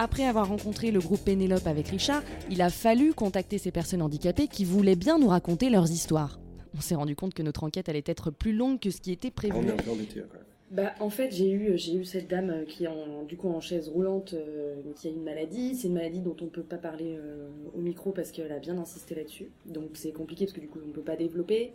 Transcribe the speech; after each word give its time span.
après 0.00 0.24
avoir 0.24 0.48
rencontré 0.48 0.90
le 0.90 0.98
groupe 0.98 1.20
Pénélope 1.20 1.66
avec 1.66 1.88
Richard, 1.88 2.22
il 2.50 2.62
a 2.62 2.70
fallu 2.70 3.12
contacter 3.12 3.58
ces 3.58 3.70
personnes 3.70 4.00
handicapées 4.00 4.48
qui 4.48 4.64
voulaient 4.64 4.96
bien 4.96 5.18
nous 5.18 5.28
raconter 5.28 5.68
leurs 5.68 5.90
histoires. 5.90 6.40
On 6.74 6.80
s'est 6.80 6.94
rendu 6.94 7.14
compte 7.14 7.34
que 7.34 7.42
notre 7.42 7.64
enquête 7.64 7.90
allait 7.90 8.02
être 8.06 8.30
plus 8.30 8.54
longue 8.54 8.80
que 8.80 8.90
ce 8.90 9.02
qui 9.02 9.12
était 9.12 9.30
prévu. 9.30 9.54
On 9.56 9.62
est. 9.62 10.24
Bah, 10.70 10.94
en 11.00 11.10
fait, 11.10 11.32
j'ai 11.32 11.50
eu, 11.50 11.76
j'ai 11.76 11.96
eu 11.96 12.04
cette 12.04 12.30
dame 12.30 12.50
euh, 12.50 12.64
qui 12.64 12.84
est 12.84 12.86
en, 12.86 13.24
du 13.24 13.36
coup 13.36 13.48
en 13.48 13.60
chaise 13.60 13.88
roulante, 13.88 14.34
euh, 14.34 14.76
qui 14.94 15.08
a 15.08 15.10
une 15.10 15.24
maladie. 15.24 15.74
C'est 15.74 15.88
une 15.88 15.94
maladie 15.94 16.20
dont 16.20 16.36
on 16.40 16.46
peut 16.46 16.62
pas 16.62 16.78
parler 16.78 17.16
euh, 17.18 17.48
au 17.74 17.80
micro 17.80 18.12
parce 18.12 18.30
qu'elle 18.30 18.52
a 18.52 18.60
bien 18.60 18.78
insisté 18.78 19.16
là-dessus. 19.16 19.50
Donc 19.66 19.90
c'est 19.94 20.12
compliqué 20.12 20.44
parce 20.44 20.54
que 20.54 20.60
du 20.60 20.68
coup 20.68 20.78
on 20.82 20.88
ne 20.88 20.92
peut 20.92 21.02
pas 21.02 21.16
développer. 21.16 21.72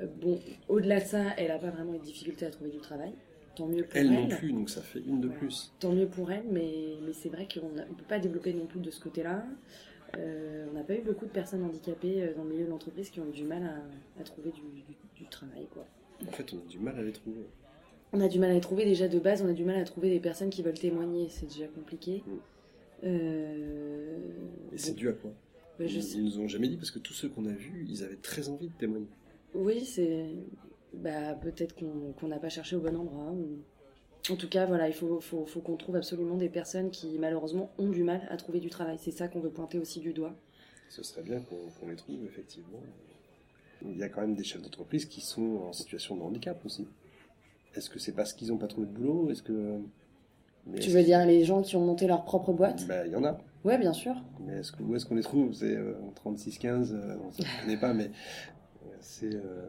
Euh, 0.00 0.06
bon, 0.20 0.38
au-delà 0.68 1.00
de 1.00 1.04
ça, 1.06 1.22
elle 1.36 1.50
a 1.50 1.58
pas 1.58 1.70
vraiment 1.70 1.94
eu 1.94 1.98
de 1.98 2.04
difficulté 2.04 2.46
à 2.46 2.50
trouver 2.50 2.70
du 2.70 2.78
travail. 2.78 3.12
Tant 3.58 3.66
mieux 3.66 3.82
pour 3.84 3.96
elle. 3.96 4.06
Elle 4.06 4.12
non 4.12 4.28
plus, 4.28 4.52
donc 4.52 4.70
ça 4.70 4.80
fait 4.82 5.00
une 5.00 5.20
de 5.20 5.28
plus. 5.28 5.72
Tant 5.80 5.92
mieux 5.92 6.06
pour 6.06 6.30
elle, 6.32 6.44
mais, 6.50 6.94
mais 7.04 7.12
c'est 7.12 7.28
vrai 7.28 7.46
qu'on 7.52 7.68
ne 7.70 7.82
peut 7.82 8.04
pas 8.08 8.18
développer 8.18 8.52
non 8.54 8.66
plus 8.66 8.80
de 8.80 8.90
ce 8.90 9.00
côté-là. 9.00 9.44
Euh, 10.16 10.66
on 10.70 10.74
n'a 10.74 10.84
pas 10.84 10.94
eu 10.94 11.02
beaucoup 11.02 11.26
de 11.26 11.30
personnes 11.30 11.62
handicapées 11.64 12.22
euh, 12.22 12.34
dans 12.34 12.44
le 12.44 12.50
milieu 12.50 12.64
de 12.64 12.70
l'entreprise 12.70 13.10
qui 13.10 13.20
ont 13.20 13.28
eu 13.28 13.32
du 13.32 13.44
mal 13.44 13.62
à, 13.64 14.20
à 14.20 14.24
trouver 14.24 14.50
du, 14.52 14.60
du- 14.60 14.96
du 15.16 15.24
travail. 15.28 15.66
Quoi. 15.72 15.84
En 16.26 16.30
fait, 16.32 16.52
on 16.54 16.58
a 16.58 16.70
du 16.70 16.78
mal 16.78 16.98
à 16.98 17.02
les 17.02 17.12
trouver. 17.12 17.42
On 18.14 18.20
a 18.22 18.28
du 18.28 18.38
mal 18.38 18.50
à 18.50 18.54
les 18.54 18.60
trouver 18.60 18.86
déjà 18.86 19.06
de 19.06 19.18
base, 19.18 19.42
on 19.42 19.48
a 19.48 19.52
du 19.52 19.64
mal 19.64 19.76
à 19.76 19.84
trouver 19.84 20.08
des 20.08 20.18
personnes 20.20 20.48
qui 20.48 20.62
veulent 20.62 20.78
témoigner, 20.78 21.28
c'est 21.28 21.46
déjà 21.46 21.66
compliqué. 21.66 22.22
Mm. 22.26 22.30
Euh, 23.04 24.16
Et 24.72 24.78
c'est 24.78 24.94
dû 24.94 25.08
à 25.08 25.12
quoi? 25.12 25.30
Bah, 25.78 25.86
je 25.86 25.98
ils, 25.98 26.14
ils 26.16 26.24
nous 26.24 26.40
ont 26.40 26.48
jamais 26.48 26.68
dit 26.68 26.76
parce 26.76 26.90
que 26.90 26.98
tous 26.98 27.12
ceux 27.12 27.28
qu'on 27.28 27.44
a 27.46 27.52
vus, 27.52 27.84
ils 27.88 28.02
avaient 28.02 28.16
très 28.16 28.48
envie 28.48 28.68
de 28.68 28.72
témoigner. 28.78 29.06
Oui, 29.54 29.84
c'est. 29.84 30.26
Bah, 30.94 31.34
peut-être 31.34 31.74
qu'on 31.76 32.28
n'a 32.28 32.38
pas 32.38 32.48
cherché 32.48 32.76
au 32.76 32.80
bon 32.80 32.96
endroit. 32.96 33.34
En 34.30 34.36
tout 34.36 34.48
cas, 34.48 34.66
voilà, 34.66 34.88
il 34.88 34.94
faut, 34.94 35.20
faut, 35.20 35.46
faut 35.46 35.60
qu'on 35.60 35.76
trouve 35.76 35.96
absolument 35.96 36.36
des 36.36 36.48
personnes 36.48 36.90
qui, 36.90 37.18
malheureusement, 37.18 37.70
ont 37.78 37.88
du 37.88 38.02
mal 38.02 38.26
à 38.30 38.36
trouver 38.36 38.60
du 38.60 38.68
travail. 38.68 38.98
C'est 39.00 39.10
ça 39.10 39.28
qu'on 39.28 39.40
veut 39.40 39.50
pointer 39.50 39.78
aussi 39.78 40.00
du 40.00 40.12
doigt. 40.12 40.34
Ce 40.88 41.02
serait 41.02 41.22
bien 41.22 41.40
qu'on 41.40 41.88
les 41.88 41.96
trouve, 41.96 42.24
effectivement. 42.24 42.80
Il 43.82 43.96
y 43.96 44.02
a 44.02 44.08
quand 44.08 44.22
même 44.22 44.34
des 44.34 44.44
chefs 44.44 44.62
d'entreprise 44.62 45.06
qui 45.06 45.20
sont 45.20 45.62
en 45.68 45.72
situation 45.72 46.16
de 46.16 46.22
handicap 46.22 46.60
aussi. 46.64 46.86
Est-ce 47.74 47.90
que 47.90 47.98
c'est 47.98 48.12
parce 48.12 48.32
qu'ils 48.32 48.48
n'ont 48.48 48.58
pas 48.58 48.66
trouvé 48.66 48.86
de 48.86 48.92
boulot? 48.92 49.30
Est-ce 49.30 49.42
que. 49.42 49.78
Mais 50.66 50.80
Tu 50.80 50.90
veux 50.90 51.02
dire 51.02 51.24
les 51.24 51.44
gens 51.44 51.62
qui 51.62 51.76
ont 51.76 51.84
monté 51.84 52.06
leur 52.06 52.24
propre 52.24 52.52
boîte? 52.52 52.86
Bah, 52.86 53.06
il 53.06 53.12
y 53.12 53.16
en 53.16 53.24
a. 53.24 53.38
Ouais, 53.64 53.78
bien 53.78 53.92
sûr. 53.92 54.14
Mais 54.40 54.60
que, 54.60 54.82
où 54.82 54.96
est-ce 54.96 55.06
qu'on 55.06 55.14
les 55.14 55.22
trouve? 55.22 55.52
C'est 55.52 55.76
euh, 55.76 55.94
en 56.02 56.30
36-15, 56.30 56.92
euh, 56.92 57.16
on 57.22 57.28
ne 57.28 57.60
connaît 57.60 57.76
pas, 57.76 57.92
mais 57.94 58.10
c'est 59.00 59.34
euh, 59.34 59.66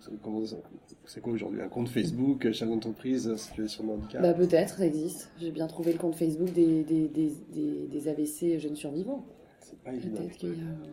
c'est- 0.00 0.10
comment 0.22 0.44
ça- 0.44 0.56
c'est 1.04 1.20
quoi 1.20 1.32
aujourd'hui 1.32 1.60
Un 1.60 1.68
compte 1.68 1.88
Facebook, 1.88 2.44
euh, 2.46 2.52
chef 2.52 2.68
d'entreprise, 2.68 3.28
euh, 3.28 3.36
situation 3.36 3.84
de 3.84 3.90
handicap 3.92 4.22
Bah, 4.22 4.34
peut-être, 4.34 4.76
ça 4.76 4.86
existe. 4.86 5.30
J'ai 5.40 5.50
bien 5.50 5.66
trouvé 5.66 5.92
le 5.92 5.98
compte 5.98 6.14
Facebook 6.14 6.52
des, 6.52 6.82
des, 6.84 7.08
des, 7.08 7.32
des, 7.52 7.86
des 7.90 8.08
AVC 8.08 8.58
jeunes 8.58 8.76
survivants. 8.76 9.24
C'est 9.60 9.78
pas 9.82 9.92
évident. 9.92 10.20
A. 10.22 10.46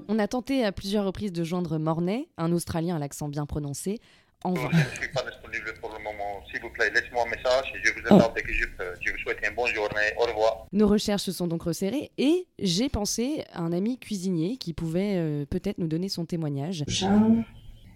On 0.08 0.20
a 0.20 0.28
tenté 0.28 0.64
à 0.64 0.72
plusieurs 0.72 1.06
reprises 1.06 1.34
de 1.34 1.44
joindre 1.44 1.78
Mornay, 1.80 2.28
un 2.38 2.52
Australien 2.53 2.95
à 2.95 3.00
l'accent 3.00 3.28
bien 3.28 3.45
prononcé, 3.45 4.00
en 4.45 4.54
vain. 4.54 4.70
Je 4.72 4.78
ne 4.78 5.02
suis 5.02 5.11
pas 5.14 5.23
disponible 5.30 5.73
pour 5.81 5.89
le 5.92 6.02
moment. 6.02 6.45
S'il 6.50 6.61
vous 6.61 6.70
plaît, 6.70 6.89
laissez-moi 6.94 7.23
un 7.26 7.30
message 7.30 7.73
et 7.76 7.80
je 7.86 7.92
vous 7.94 8.00
attends 8.16 8.31
dès 8.33 8.42
que 8.42 8.54
je 8.54 8.66
peux. 8.78 8.83
Je 9.02 9.11
vous 9.11 9.17
souhaite 9.17 9.39
une 9.45 9.54
bonne 9.54 9.67
journée. 9.73 10.14
Au 10.17 10.26
revoir. 10.28 10.67
Nos 10.72 10.88
recherches 10.88 11.23
se 11.23 11.33
sont 11.33 11.48
donc 11.48 11.64
resserrées 11.64 12.11
et 12.17 12.48
j'ai 12.58 12.88
pensé 12.88 13.44
à 13.52 13.61
un 13.64 13.73
ami 13.73 13.98
cuisinier 14.00 14.56
qui 14.56 14.73
pouvait 14.73 15.16
euh, 15.17 15.45
peut-être 15.45 15.78
nous 15.80 15.88
donner 15.88 16.08
son 16.08 16.23
témoignage. 16.26 16.86
Charles, 16.88 17.44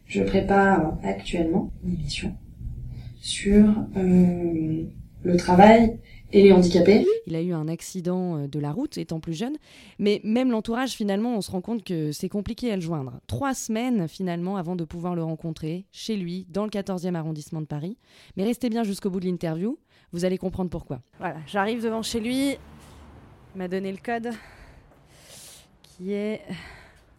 je 0.05 0.21
prépare 0.21 0.97
actuellement 1.03 1.71
une 1.83 1.93
émission 1.93 2.35
sur 3.21 3.65
euh, 3.95 4.83
le 5.23 5.37
travail 5.37 5.97
et 6.33 6.43
les 6.43 6.51
handicapés. 6.51 7.05
Il 7.27 7.35
a 7.35 7.41
eu 7.41 7.53
un 7.53 7.67
accident 7.67 8.37
euh, 8.37 8.47
de 8.47 8.59
la 8.59 8.71
route 8.71 8.97
étant 8.97 9.19
plus 9.19 9.33
jeune, 9.33 9.55
mais 9.99 10.19
même 10.23 10.51
l'entourage 10.51 10.91
finalement, 10.91 11.35
on 11.35 11.41
se 11.41 11.51
rend 11.51 11.61
compte 11.61 11.83
que 11.83 12.11
c'est 12.11 12.29
compliqué 12.29 12.71
à 12.71 12.75
le 12.75 12.81
joindre. 12.81 13.19
Trois 13.27 13.53
semaines 13.53 14.07
finalement 14.07 14.57
avant 14.57 14.75
de 14.75 14.83
pouvoir 14.83 15.15
le 15.15 15.23
rencontrer 15.23 15.85
chez 15.91 16.17
lui 16.17 16.45
dans 16.49 16.65
le 16.65 16.69
14e 16.69 17.15
arrondissement 17.15 17.61
de 17.61 17.67
Paris. 17.67 17.97
Mais 18.35 18.43
restez 18.43 18.69
bien 18.69 18.83
jusqu'au 18.83 19.09
bout 19.09 19.19
de 19.19 19.25
l'interview, 19.25 19.77
vous 20.11 20.25
allez 20.25 20.37
comprendre 20.37 20.69
pourquoi. 20.69 21.01
Voilà, 21.19 21.37
j'arrive 21.47 21.83
devant 21.83 22.01
chez 22.01 22.19
lui, 22.19 22.51
il 23.55 23.57
m'a 23.57 23.67
donné 23.67 23.91
le 23.91 23.99
code 24.03 24.31
qui 25.83 26.13
est 26.13 26.41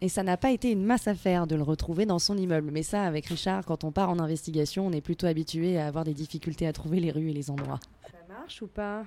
et 0.01 0.09
ça 0.09 0.23
n'a 0.23 0.37
pas 0.37 0.51
été 0.51 0.71
une 0.71 0.83
masse 0.83 1.07
à 1.07 1.15
faire 1.15 1.47
de 1.47 1.55
le 1.55 1.63
retrouver 1.63 2.05
dans 2.05 2.19
son 2.19 2.37
immeuble. 2.37 2.71
Mais 2.71 2.83
ça, 2.83 3.03
avec 3.03 3.25
Richard, 3.27 3.65
quand 3.65 3.83
on 3.83 3.91
part 3.91 4.09
en 4.09 4.19
investigation, 4.19 4.85
on 4.87 4.91
est 4.91 5.01
plutôt 5.01 5.27
habitué 5.27 5.79
à 5.79 5.87
avoir 5.87 6.03
des 6.03 6.13
difficultés 6.13 6.67
à 6.67 6.73
trouver 6.73 6.99
les 6.99 7.11
rues 7.11 7.29
et 7.29 7.33
les 7.33 7.49
endroits. 7.49 7.79
Ça 8.11 8.17
marche 8.27 8.61
ou 8.61 8.67
pas? 8.67 9.05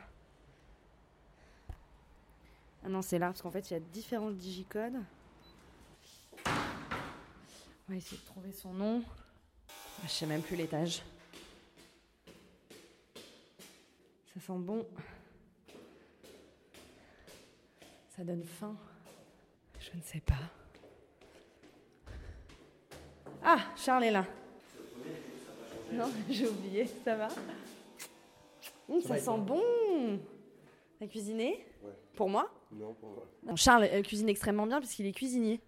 Ah 2.84 2.88
non, 2.88 3.02
c'est 3.02 3.18
là, 3.18 3.26
parce 3.26 3.42
qu'en 3.42 3.50
fait, 3.50 3.70
il 3.70 3.74
y 3.74 3.76
a 3.76 3.80
différents 3.80 4.30
digicodes. 4.30 4.96
On 6.46 7.92
va 7.92 7.96
essayer 7.96 8.18
de 8.20 8.26
trouver 8.26 8.52
son 8.52 8.72
nom. 8.72 9.02
Ah, 9.68 10.02
Je 10.04 10.10
sais 10.10 10.26
même 10.26 10.42
plus 10.42 10.56
l'étage. 10.56 11.02
Ça 14.34 14.40
sent 14.40 14.58
bon. 14.58 14.86
Ça 18.16 18.24
donne 18.24 18.44
faim. 18.44 18.76
Je 19.80 19.96
ne 19.96 20.02
sais 20.02 20.20
pas. 20.20 20.34
Ah, 23.50 23.60
Charles 23.76 24.04
est 24.04 24.10
là. 24.10 24.26
Non, 25.90 26.04
j'ai 26.30 26.46
oublié, 26.46 26.86
ça 27.02 27.16
va 27.16 27.28
Hum, 28.90 29.00
Ça 29.00 29.16
sent 29.16 29.38
bon 29.38 29.62
T'as 30.98 31.06
cuisiné 31.06 31.64
Ouais. 31.82 31.92
Pour 32.14 32.28
moi 32.28 32.50
Non, 32.70 32.92
pour 32.92 33.08
moi. 33.08 33.26
Non, 33.46 33.56
Charles 33.56 33.88
euh, 33.90 34.02
cuisine 34.02 34.28
extrêmement 34.28 34.66
bien 34.66 34.80
puisqu'il 34.80 35.06
est 35.06 35.12
cuisinier. 35.12 35.62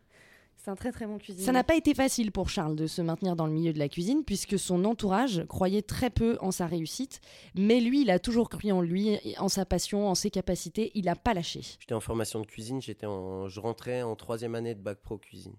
C'est 0.56 0.70
un 0.70 0.74
très 0.74 0.92
très 0.92 1.06
bon 1.06 1.16
cuisinier. 1.16 1.46
Ça 1.46 1.52
n'a 1.52 1.64
pas 1.64 1.74
été 1.74 1.94
facile 1.94 2.32
pour 2.32 2.50
Charles 2.50 2.76
de 2.76 2.86
se 2.86 3.00
maintenir 3.00 3.34
dans 3.34 3.46
le 3.46 3.52
milieu 3.52 3.72
de 3.72 3.78
la 3.78 3.88
cuisine 3.88 4.24
puisque 4.26 4.58
son 4.58 4.84
entourage 4.84 5.46
croyait 5.48 5.80
très 5.80 6.10
peu 6.10 6.36
en 6.42 6.50
sa 6.50 6.66
réussite. 6.66 7.22
Mais 7.54 7.80
lui, 7.80 8.02
il 8.02 8.10
a 8.10 8.18
toujours 8.18 8.50
cru 8.50 8.72
en 8.72 8.82
lui, 8.82 9.18
en 9.38 9.48
sa 9.48 9.64
passion, 9.64 10.06
en 10.06 10.14
ses 10.14 10.30
capacités. 10.30 10.92
Il 10.94 11.06
n'a 11.06 11.16
pas 11.16 11.32
lâché. 11.32 11.62
J'étais 11.78 11.94
en 11.94 12.00
formation 12.00 12.40
de 12.40 12.46
cuisine, 12.46 12.82
j'étais 12.82 13.06
en... 13.06 13.48
je 13.48 13.58
rentrais 13.58 14.02
en 14.02 14.16
troisième 14.16 14.54
année 14.54 14.74
de 14.74 14.82
bac 14.82 14.98
pro 15.00 15.16
cuisine. 15.16 15.56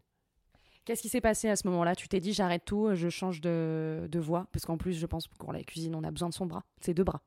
Qu'est-ce 0.86 1.02
qui 1.02 1.10
s'est 1.10 1.22
passé 1.22 1.48
à 1.48 1.56
ce 1.56 1.68
moment-là? 1.68 1.96
Tu 1.96 2.08
t'es 2.08 2.20
dit 2.20 2.34
j'arrête 2.34 2.66
tout, 2.66 2.94
je 2.96 3.10
change 3.10 3.40
de, 3.40 4.08
de 4.10 4.20
voie 4.20 4.48
Parce 4.52 4.66
qu'en 4.66 4.78
plus, 4.78 4.94
je 4.94 5.06
pense 5.06 5.28
pour 5.28 5.54
la 5.54 5.64
cuisine, 5.64 5.94
on 5.96 6.04
a 6.04 6.12
besoin 6.12 6.30
de 6.30 6.34
son 6.34 6.46
bras, 6.46 6.64
ses 6.82 6.94
deux 6.94 7.04
bras. 7.04 7.22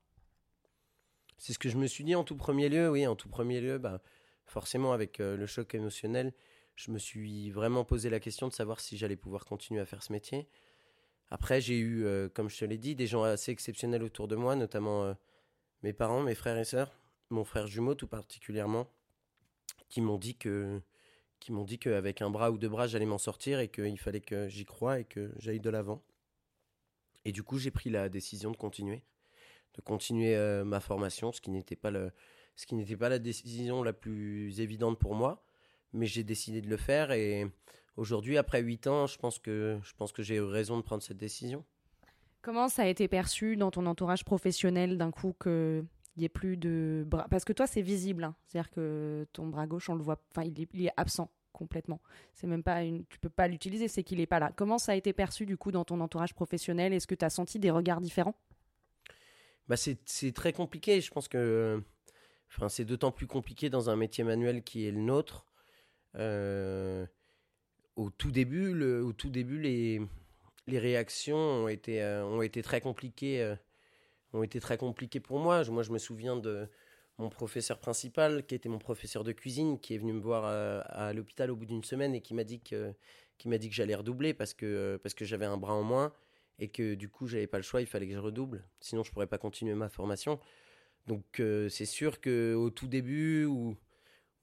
C'est 1.38 1.52
ce 1.52 1.58
que 1.58 1.68
je 1.68 1.76
me 1.76 1.86
suis 1.86 2.04
dit 2.04 2.14
en 2.14 2.24
tout 2.24 2.36
premier 2.36 2.68
lieu, 2.68 2.90
oui, 2.90 3.06
en 3.06 3.16
tout 3.16 3.28
premier 3.28 3.60
lieu, 3.60 3.78
bah, 3.78 4.00
forcément 4.46 4.92
avec 4.92 5.20
euh, 5.20 5.36
le 5.36 5.46
choc 5.46 5.74
émotionnel, 5.74 6.32
je 6.76 6.90
me 6.90 6.98
suis 6.98 7.50
vraiment 7.50 7.84
posé 7.84 8.10
la 8.10 8.20
question 8.20 8.48
de 8.48 8.52
savoir 8.52 8.80
si 8.80 8.96
j'allais 8.96 9.16
pouvoir 9.16 9.44
continuer 9.44 9.80
à 9.80 9.86
faire 9.86 10.02
ce 10.02 10.12
métier. 10.12 10.48
Après, 11.30 11.60
j'ai 11.60 11.78
eu, 11.78 12.04
euh, 12.04 12.28
comme 12.28 12.50
je 12.50 12.58
te 12.58 12.64
l'ai 12.64 12.78
dit, 12.78 12.94
des 12.94 13.06
gens 13.06 13.22
assez 13.22 13.52
exceptionnels 13.52 14.02
autour 14.02 14.28
de 14.28 14.36
moi, 14.36 14.56
notamment 14.56 15.04
euh, 15.04 15.14
mes 15.82 15.92
parents, 15.92 16.22
mes 16.22 16.34
frères 16.34 16.58
et 16.58 16.64
sœurs, 16.64 16.92
mon 17.30 17.44
frère 17.44 17.66
jumeau 17.66 17.94
tout 17.94 18.08
particulièrement, 18.08 18.88
qui 19.88 20.00
m'ont 20.00 20.18
dit 20.18 20.36
que 20.36 20.80
qui 21.44 21.52
m'ont 21.52 21.64
dit 21.64 21.78
qu'avec 21.78 22.22
un 22.22 22.30
bras 22.30 22.50
ou 22.50 22.56
deux 22.56 22.70
bras, 22.70 22.86
j'allais 22.86 23.04
m'en 23.04 23.18
sortir 23.18 23.60
et 23.60 23.68
qu'il 23.68 23.98
fallait 23.98 24.22
que 24.22 24.48
j'y 24.48 24.64
croie 24.64 25.00
et 25.00 25.04
que 25.04 25.30
j'aille 25.38 25.60
de 25.60 25.68
l'avant. 25.68 26.02
Et 27.26 27.32
du 27.32 27.42
coup, 27.42 27.58
j'ai 27.58 27.70
pris 27.70 27.90
la 27.90 28.08
décision 28.08 28.50
de 28.50 28.56
continuer, 28.56 29.02
de 29.74 29.82
continuer 29.82 30.34
euh, 30.36 30.64
ma 30.64 30.80
formation, 30.80 31.32
ce 31.32 31.42
qui 31.42 31.50
n'était 31.50 31.76
pas 31.76 31.90
pas 31.90 33.08
la 33.10 33.18
décision 33.18 33.82
la 33.82 33.92
plus 33.92 34.58
évidente 34.60 34.98
pour 34.98 35.14
moi, 35.14 35.44
mais 35.92 36.06
j'ai 36.06 36.24
décidé 36.24 36.62
de 36.62 36.70
le 36.70 36.78
faire 36.78 37.12
et 37.12 37.46
aujourd'hui, 37.98 38.38
après 38.38 38.62
huit 38.62 38.86
ans, 38.86 39.06
je 39.06 39.18
pense 39.18 39.38
que 39.38 39.78
je 39.82 39.92
pense 39.98 40.12
que 40.12 40.22
j'ai 40.22 40.36
eu 40.36 40.40
raison 40.40 40.78
de 40.78 40.82
prendre 40.82 41.02
cette 41.02 41.18
décision. 41.18 41.62
Comment 42.40 42.68
ça 42.68 42.84
a 42.84 42.86
été 42.86 43.06
perçu 43.06 43.58
dans 43.58 43.70
ton 43.70 43.84
entourage 43.84 44.24
professionnel 44.24 44.96
d'un 44.96 45.10
coup 45.10 45.34
qu'il 46.14 46.20
n'y 46.20 46.26
ait 46.26 46.30
plus 46.30 46.56
de 46.56 47.04
bras 47.06 47.26
Parce 47.28 47.44
que 47.44 47.52
toi, 47.52 47.66
c'est 47.66 47.82
visible. 47.82 48.24
hein. 48.24 48.34
C'est-à-dire 48.46 48.70
que 48.70 49.26
ton 49.32 49.48
bras 49.48 49.66
gauche, 49.66 49.90
on 49.90 49.94
le 49.94 50.02
voit. 50.02 50.18
Enfin, 50.30 50.44
il 50.46 50.60
est, 50.60 50.68
il 50.72 50.86
est 50.86 50.92
absent 50.96 51.30
complètement. 51.52 52.00
C'est 52.32 52.46
même 52.46 52.62
pas 52.62 52.82
une. 52.82 53.04
Tu 53.06 53.18
peux 53.18 53.28
pas 53.28 53.46
l'utiliser, 53.48 53.88
c'est 53.88 54.02
qu'il 54.02 54.18
n'est 54.18 54.26
pas 54.26 54.38
là. 54.40 54.52
Comment 54.56 54.78
ça 54.78 54.92
a 54.92 54.94
été 54.94 55.12
perçu 55.12 55.44
du 55.46 55.56
coup 55.56 55.70
dans 55.70 55.84
ton 55.84 56.00
entourage 56.00 56.34
professionnel? 56.34 56.92
Est-ce 56.92 57.06
que 57.06 57.14
tu 57.14 57.24
as 57.24 57.30
senti 57.30 57.58
des 57.58 57.70
regards 57.70 58.00
différents? 58.00 58.34
Bah 59.68 59.76
c'est 59.76 60.32
très 60.32 60.52
compliqué. 60.52 61.00
Je 61.00 61.10
pense 61.10 61.28
que 61.28 61.82
enfin, 62.50 62.68
c'est 62.68 62.84
d'autant 62.84 63.12
plus 63.12 63.26
compliqué 63.26 63.70
dans 63.70 63.88
un 63.90 63.96
métier 63.96 64.24
manuel 64.24 64.62
qui 64.62 64.86
est 64.86 64.90
le 64.90 65.00
nôtre. 65.00 65.46
Euh, 66.16 67.06
au 67.96 68.10
tout 68.10 68.30
début, 68.30 68.80
au 69.00 69.12
tout 69.12 69.30
début 69.30 69.58
les, 69.60 70.00
les 70.66 70.78
réactions 70.78 71.36
ont 71.36 71.68
été, 71.68 72.02
euh, 72.02 72.24
ont 72.24 72.42
été 72.42 72.62
très 72.62 72.80
compliquées. 72.80 73.42
euh, 73.42 73.56
ont 74.34 74.42
été 74.42 74.60
très 74.60 74.76
compliquées 74.76 75.20
pour 75.20 75.38
moi. 75.38 75.62
Moi, 75.70 75.82
je 75.82 75.92
me 75.92 75.98
souviens 75.98 76.36
de 76.36 76.68
mon 77.18 77.28
professeur 77.28 77.78
principal, 77.78 78.44
qui 78.44 78.54
était 78.54 78.68
mon 78.68 78.78
professeur 78.78 79.22
de 79.22 79.32
cuisine, 79.32 79.78
qui 79.78 79.94
est 79.94 79.98
venu 79.98 80.12
me 80.12 80.20
voir 80.20 80.44
à, 80.44 80.80
à 80.80 81.12
l'hôpital 81.12 81.50
au 81.50 81.56
bout 81.56 81.66
d'une 81.66 81.84
semaine 81.84 82.14
et 82.14 82.20
qui 82.20 82.34
m'a 82.34 82.44
dit 82.44 82.60
que, 82.60 82.92
qui 83.38 83.48
m'a 83.48 83.58
dit 83.58 83.68
que 83.68 83.74
j'allais 83.74 83.94
redoubler 83.94 84.34
parce 84.34 84.54
que, 84.54 84.98
parce 85.02 85.14
que 85.14 85.24
j'avais 85.24 85.46
un 85.46 85.56
bras 85.56 85.74
en 85.74 85.82
moins 85.82 86.12
et 86.58 86.68
que 86.68 86.94
du 86.94 87.08
coup, 87.08 87.26
j'avais 87.26 87.46
pas 87.46 87.58
le 87.58 87.62
choix, 87.62 87.80
il 87.80 87.86
fallait 87.86 88.08
que 88.08 88.14
je 88.14 88.18
redouble. 88.18 88.64
Sinon, 88.80 89.04
je 89.04 89.12
pourrais 89.12 89.26
pas 89.26 89.38
continuer 89.38 89.74
ma 89.74 89.88
formation. 89.88 90.40
Donc 91.06 91.40
c'est 91.68 91.86
sûr 91.86 92.20
qu'au 92.20 92.70
tout 92.70 92.88
début, 92.88 93.44
où, 93.44 93.76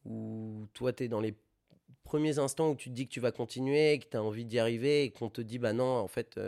où 0.06 0.68
toi, 0.74 0.94
tu 0.94 1.04
es 1.04 1.08
dans 1.08 1.22
les 1.22 1.36
premiers 2.04 2.40
instants 2.40 2.72
où 2.72 2.76
tu 2.76 2.90
te 2.90 2.96
dis 2.96 3.08
que 3.08 3.14
tu 3.14 3.20
vas 3.20 3.32
continuer, 3.32 3.98
que 4.00 4.06
tu 4.10 4.18
as 4.18 4.24
envie 4.24 4.46
d'y 4.46 4.60
arriver, 4.60 5.04
et 5.04 5.12
qu'on 5.12 5.30
te 5.30 5.42
dit, 5.42 5.58
bah 5.58 5.74
non, 5.74 5.98
en 5.98 6.08
fait, 6.08 6.40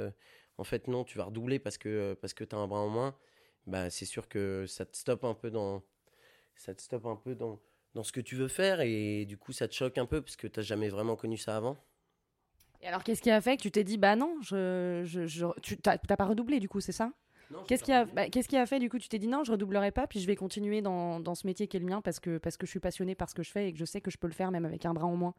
en 0.57 0.63
fait 0.63 0.88
non, 0.88 1.04
tu 1.04 1.18
vas 1.18 1.25
redoubler 1.25 1.60
parce 1.60 1.78
que, 1.78 2.13
parce 2.22 2.34
que 2.34 2.44
tu 2.44 2.56
as 2.56 2.60
un 2.60 2.68
bras 2.68 2.80
en 2.80 2.89
moins, 2.89 3.16
bah, 3.68 3.89
c'est 3.89 4.06
sûr 4.06 4.27
que 4.27 4.65
ça 4.68 4.86
te 4.86 4.98
stoppe 4.98 5.24
un 5.24 5.33
peu 5.33 5.50
dans, 5.51 5.83
ça 6.56 6.74
te 6.74 6.81
stoppe 6.81 7.06
un 7.06 7.15
peu 7.15 7.36
dans, 7.36 7.60
dans 7.94 8.04
ce 8.04 8.12
que 8.12 8.21
tu 8.21 8.36
veux 8.36 8.48
faire, 8.48 8.81
et 8.81 9.25
du 9.25 9.38
coup, 9.38 9.51
ça 9.54 9.68
te 9.68 9.74
choque 9.74 9.98
un 9.98 10.06
peu 10.06 10.21
parce 10.21 10.36
que 10.36 10.48
tu 10.48 10.60
n'as 10.60 10.63
jamais 10.63 10.89
vraiment 10.89 11.15
connu 11.15 11.38
ça 11.38 11.56
avant. 11.56 11.77
Et 12.81 12.88
alors, 12.88 13.04
qu'est-ce 13.04 13.21
qui 13.21 13.31
a 13.31 13.39
fait 13.39 13.56
que 13.56 13.62
tu 13.62 13.71
t'es 13.71 13.83
dit, 13.83 13.98
bah 13.98 14.15
non, 14.15 14.38
je, 14.42 15.04
je, 15.06 15.45
tu 15.62 15.77
n'as 15.86 15.98
pas 15.98 16.25
redoublé 16.25 16.60
du 16.60 16.68
coup, 16.68 16.81
c'est 16.81 16.92
ça? 16.92 17.12
Qu'est-ce 17.68 17.83
qui, 17.83 17.92
a, 17.92 18.06
bah, 18.06 18.30
qu'est-ce 18.30 18.48
qui 18.48 18.57
a 18.57 18.65
fait 18.65 18.80
du 18.80 18.89
coup 18.89 18.98
Tu 18.98 19.10
t'es 19.10 19.19
dit 19.19 19.27
non, 19.27 19.44
je 19.44 19.51
redoublerai 19.51 19.92
pas, 19.92 20.07
puis 20.07 20.19
je 20.19 20.27
vais 20.27 20.36
continuer 20.36 20.81
dans, 20.81 21.19
dans, 21.19 21.36
ce 21.36 21.45
métier 21.45 21.68
qui 21.68 21.77
est 21.77 21.80
le 21.80 21.86
mien 21.86 22.01
parce 22.01 22.19
que, 22.19 22.38
parce 22.38 22.57
que 22.57 22.65
je 22.65 22.71
suis 22.71 22.80
passionné 22.80 23.15
par 23.15 23.30
ce 23.30 23.36
que 23.36 23.44
je 23.44 23.51
fais 23.51 23.68
et 23.68 23.74
que 23.74 23.80
je 23.80 23.86
sais 23.86 24.01
que 24.01 24.12
je 24.12 24.18
peux 24.18 24.27
le 24.27 24.33
faire 24.33 24.51
même 24.51 24.65
avec 24.65 24.86
un 24.86 24.94
bras 24.94 25.06
en 25.06 25.15
moins? 25.15 25.36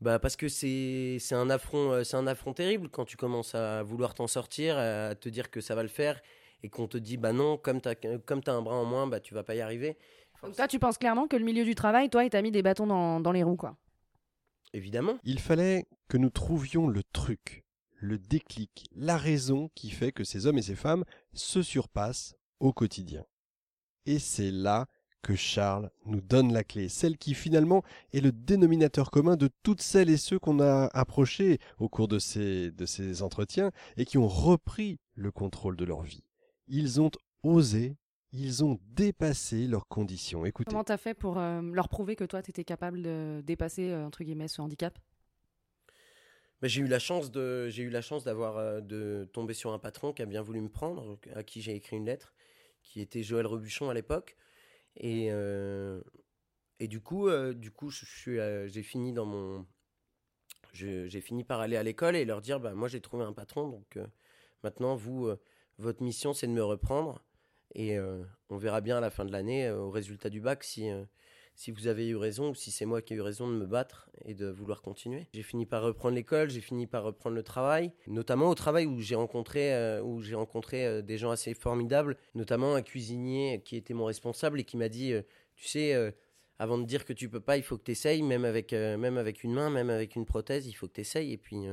Bah 0.00 0.18
parce 0.18 0.36
que 0.36 0.48
c'est, 0.48 1.16
c'est 1.20 1.34
un 1.34 1.48
affront 1.48 1.92
euh, 1.92 2.04
c'est 2.04 2.16
un 2.16 2.26
affront 2.26 2.52
terrible 2.52 2.90
quand 2.90 3.06
tu 3.06 3.16
commences 3.16 3.54
à 3.54 3.82
vouloir 3.82 4.12
t'en 4.12 4.26
sortir, 4.26 4.76
à 4.76 5.14
te 5.14 5.28
dire 5.28 5.50
que 5.50 5.60
ça 5.60 5.74
va 5.74 5.82
le 5.82 5.88
faire 5.88 6.20
et 6.62 6.68
qu'on 6.68 6.88
te 6.88 6.98
dit 6.98 7.16
bah 7.16 7.32
non 7.32 7.56
comme 7.56 7.80
tu 7.80 7.88
comme 8.24 8.40
as 8.46 8.52
un 8.52 8.62
bras 8.62 8.76
en 8.76 8.84
moins 8.84 9.06
bah 9.06 9.20
tu 9.20 9.34
vas 9.34 9.42
pas 9.42 9.54
y 9.54 9.60
arriver. 9.60 9.96
Donc 10.42 10.54
toi 10.56 10.68
tu 10.68 10.78
penses 10.78 10.98
clairement 10.98 11.26
que 11.26 11.36
le 11.36 11.44
milieu 11.44 11.64
du 11.64 11.74
travail 11.74 12.10
toi 12.10 12.24
il 12.24 12.30
t'a 12.30 12.42
mis 12.42 12.50
des 12.50 12.62
bâtons 12.62 12.86
dans, 12.86 13.20
dans 13.20 13.32
les 13.32 13.42
roues 13.42 13.56
quoi. 13.56 13.76
Évidemment. 14.72 15.18
Il 15.24 15.40
fallait 15.40 15.86
que 16.08 16.16
nous 16.16 16.30
trouvions 16.30 16.88
le 16.88 17.02
truc 17.12 17.66
le 17.98 18.18
déclic, 18.18 18.88
la 18.94 19.16
raison 19.16 19.70
qui 19.74 19.90
fait 19.90 20.12
que 20.12 20.24
ces 20.24 20.46
hommes 20.46 20.58
et 20.58 20.62
ces 20.62 20.76
femmes 20.76 21.04
se 21.32 21.62
surpassent 21.62 22.36
au 22.60 22.72
quotidien. 22.72 23.24
Et 24.06 24.18
c'est 24.18 24.50
là 24.50 24.86
que 25.22 25.34
Charles 25.34 25.90
nous 26.04 26.20
donne 26.20 26.52
la 26.52 26.62
clé, 26.62 26.88
celle 26.88 27.18
qui 27.18 27.34
finalement 27.34 27.82
est 28.12 28.20
le 28.20 28.30
dénominateur 28.30 29.10
commun 29.10 29.36
de 29.36 29.48
toutes 29.62 29.82
celles 29.82 30.10
et 30.10 30.16
ceux 30.16 30.38
qu'on 30.38 30.60
a 30.60 30.88
approchés 30.92 31.58
au 31.78 31.88
cours 31.88 32.06
de 32.06 32.20
ces, 32.20 32.70
de 32.70 32.86
ces 32.86 33.22
entretiens 33.22 33.72
et 33.96 34.04
qui 34.04 34.18
ont 34.18 34.28
repris 34.28 35.00
le 35.14 35.32
contrôle 35.32 35.76
de 35.76 35.84
leur 35.84 36.02
vie. 36.02 36.22
Ils 36.68 37.00
ont 37.00 37.10
osé, 37.42 37.96
ils 38.32 38.64
ont 38.64 38.78
dépassé 38.88 39.66
leurs 39.66 39.86
conditions. 39.88 40.44
Écoutez. 40.44 40.70
Comment 40.70 40.84
t'as 40.84 40.96
fait 40.96 41.14
pour 41.14 41.38
euh, 41.38 41.62
leur 41.62 41.88
prouver 41.88 42.16
que 42.16 42.24
toi, 42.24 42.42
tu 42.42 42.50
étais 42.50 42.64
capable 42.64 43.02
de 43.02 43.42
dépasser, 43.44 43.90
euh, 43.90 44.06
entre 44.06 44.24
guillemets, 44.24 44.48
ce 44.48 44.60
handicap? 44.60 44.98
J'ai 46.62 46.80
eu 46.80 46.86
la 46.88 46.98
chance 46.98 47.30
de, 47.30 47.68
j'ai 47.68 47.82
eu 47.82 47.90
la 47.90 48.00
chance 48.00 48.24
d'avoir 48.24 48.56
euh, 48.56 48.80
de 48.80 49.28
tomber 49.32 49.54
sur 49.54 49.72
un 49.72 49.78
patron 49.78 50.12
qui 50.12 50.22
a 50.22 50.26
bien 50.26 50.42
voulu 50.42 50.60
me 50.60 50.70
prendre, 50.70 51.18
à 51.34 51.42
qui 51.42 51.60
j'ai 51.60 51.74
écrit 51.74 51.96
une 51.96 52.06
lettre, 52.06 52.34
qui 52.82 53.00
était 53.00 53.22
Joël 53.22 53.46
Rebuchon 53.46 53.90
à 53.90 53.94
l'époque, 53.94 54.36
et 54.96 55.28
euh, 55.30 56.00
et 56.80 56.88
du 56.88 57.00
coup, 57.00 57.28
euh, 57.28 57.52
du 57.52 57.70
coup, 57.70 57.90
je 57.90 58.04
suis, 58.06 58.38
j'ai 58.68 58.82
fini 58.82 59.12
dans 59.12 59.26
mon, 59.26 59.66
j'ai 60.72 61.20
fini 61.20 61.44
par 61.44 61.60
aller 61.60 61.76
à 61.76 61.82
l'école 61.82 62.16
et 62.16 62.24
leur 62.24 62.40
dire, 62.40 62.58
bah 62.58 62.74
moi 62.74 62.88
j'ai 62.88 63.00
trouvé 63.00 63.24
un 63.24 63.32
patron, 63.32 63.68
donc 63.68 63.98
maintenant 64.62 64.96
vous, 64.96 65.30
votre 65.78 66.02
mission 66.02 66.32
c'est 66.32 66.46
de 66.46 66.52
me 66.52 66.64
reprendre, 66.64 67.24
et 67.74 67.98
on 68.48 68.56
verra 68.56 68.80
bien 68.80 68.96
à 68.98 69.00
la 69.00 69.10
fin 69.10 69.24
de 69.24 69.32
l'année, 69.32 69.70
au 69.70 69.90
résultat 69.90 70.30
du 70.30 70.40
bac, 70.40 70.64
si 70.64 70.90
si 71.56 71.70
vous 71.70 71.86
avez 71.86 72.06
eu 72.06 72.16
raison 72.16 72.50
ou 72.50 72.54
si 72.54 72.70
c'est 72.70 72.84
moi 72.84 73.00
qui 73.00 73.14
ai 73.14 73.16
eu 73.16 73.22
raison 73.22 73.48
de 73.48 73.54
me 73.54 73.66
battre 73.66 74.10
et 74.26 74.34
de 74.34 74.46
vouloir 74.46 74.82
continuer. 74.82 75.26
J'ai 75.32 75.42
fini 75.42 75.64
par 75.64 75.82
reprendre 75.82 76.14
l'école, 76.14 76.50
j'ai 76.50 76.60
fini 76.60 76.86
par 76.86 77.02
reprendre 77.02 77.34
le 77.34 77.42
travail, 77.42 77.92
notamment 78.06 78.50
au 78.50 78.54
travail 78.54 78.84
où 78.84 79.00
j'ai 79.00 79.14
rencontré, 79.14 79.74
euh, 79.74 80.02
où 80.02 80.20
j'ai 80.20 80.34
rencontré 80.34 80.86
euh, 80.86 81.02
des 81.02 81.16
gens 81.16 81.30
assez 81.30 81.54
formidables, 81.54 82.18
notamment 82.34 82.74
un 82.74 82.82
cuisinier 82.82 83.62
qui 83.64 83.76
était 83.76 83.94
mon 83.94 84.04
responsable 84.04 84.60
et 84.60 84.64
qui 84.64 84.76
m'a 84.76 84.90
dit, 84.90 85.14
euh, 85.14 85.22
tu 85.54 85.66
sais, 85.66 86.14
avant 86.58 86.76
de 86.76 86.84
dire 86.84 87.06
que 87.06 87.14
tu 87.14 87.30
peux 87.30 87.40
pas, 87.40 87.56
il 87.56 87.62
faut 87.62 87.78
que 87.78 87.84
tu 87.84 87.92
essayes, 87.92 88.22
même 88.22 88.44
avec, 88.44 88.72
même 88.72 89.16
avec 89.16 89.42
une 89.42 89.54
main, 89.54 89.70
même 89.70 89.88
avec 89.88 90.14
une 90.16 90.26
prothèse, 90.26 90.66
il 90.66 90.74
faut 90.74 90.86
que 90.86 90.92
tu 90.92 91.00
essayes. 91.00 91.32
Et 91.32 91.38
puis, 91.38 91.66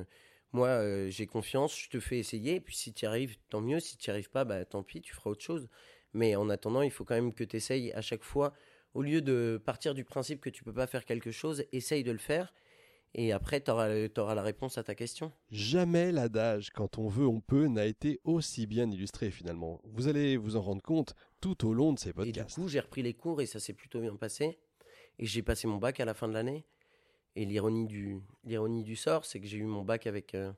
moi, 0.53 1.09
j'ai 1.09 1.27
confiance, 1.27 1.77
je 1.77 1.89
te 1.89 1.99
fais 1.99 2.19
essayer. 2.19 2.55
Et 2.55 2.61
puis, 2.61 2.75
si 2.75 2.93
tu 2.93 3.05
y 3.05 3.07
arrives, 3.07 3.35
tant 3.49 3.61
mieux. 3.61 3.79
Si 3.79 3.97
tu 3.97 4.09
n'y 4.09 4.13
arrives 4.13 4.29
pas, 4.29 4.45
bah, 4.45 4.63
tant 4.65 4.83
pis, 4.83 5.01
tu 5.01 5.13
feras 5.13 5.31
autre 5.31 5.43
chose. 5.43 5.67
Mais 6.13 6.35
en 6.35 6.49
attendant, 6.49 6.83
il 6.83 6.91
faut 6.91 7.03
quand 7.03 7.15
même 7.15 7.33
que 7.33 7.43
tu 7.43 7.57
essayes 7.57 7.91
à 7.93 8.01
chaque 8.01 8.23
fois 8.23 8.53
au 8.93 9.01
lieu 9.01 9.21
de 9.21 9.61
partir 9.63 9.93
du 9.93 10.03
principe 10.03 10.39
que 10.39 10.49
tu 10.49 10.63
peux 10.63 10.73
pas 10.73 10.87
faire 10.87 11.05
quelque 11.05 11.31
chose, 11.31 11.65
essaye 11.71 12.03
de 12.03 12.11
le 12.11 12.17
faire. 12.17 12.53
Et 13.15 13.31
après, 13.31 13.61
tu 13.61 13.69
auras, 13.69 13.87
la 13.87 14.41
réponse 14.41 14.77
à 14.77 14.83
ta 14.83 14.95
question. 14.95 15.31
Jamais 15.51 16.11
l'adage 16.11 16.71
quand 16.71 16.97
on 16.97 17.07
veut, 17.07 17.27
on 17.27 17.41
peut 17.41 17.67
n'a 17.67 17.85
été 17.85 18.19
aussi 18.23 18.65
bien 18.65 18.89
illustré 18.89 19.29
finalement. 19.29 19.81
Vous 19.83 20.07
allez 20.07 20.35
vous 20.35 20.55
en 20.55 20.61
rendre 20.61 20.81
compte 20.81 21.13
tout 21.39 21.67
au 21.67 21.73
long 21.73 21.93
de 21.93 21.99
ces 21.99 22.11
podcasts. 22.11 22.57
Et 22.57 22.61
du 22.61 22.65
coup, 22.65 22.67
j'ai 22.67 22.79
repris 22.79 23.03
les 23.03 23.13
cours 23.13 23.41
et 23.41 23.45
ça 23.45 23.59
s'est 23.59 23.73
plutôt 23.73 24.01
bien 24.01 24.15
passé. 24.15 24.57
Et 25.19 25.25
j'ai 25.25 25.43
passé 25.43 25.67
mon 25.67 25.77
bac 25.77 25.99
à 25.99 26.05
la 26.05 26.15
fin 26.15 26.27
de 26.27 26.33
l'année. 26.33 26.65
Et 27.35 27.45
l'ironie 27.45 27.87
du, 27.87 28.21
l'ironie 28.43 28.83
du 28.83 28.95
sort, 28.95 29.25
c'est 29.25 29.39
que 29.39 29.47
j'ai 29.47 29.57
eu 29.57 29.65
mon 29.65 29.83
bac 29.83 30.05
avec 30.07 30.35
euh, 30.35 30.51